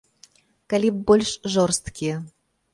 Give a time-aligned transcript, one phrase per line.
[0.75, 1.29] Калі б больш
[1.59, 2.15] жорсткія.